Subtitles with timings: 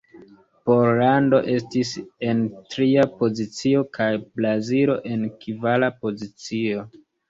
[0.69, 1.91] Pollando estis
[2.31, 2.41] en
[2.73, 6.87] tria pozicio, kaj Brazilo en kvara pozicio.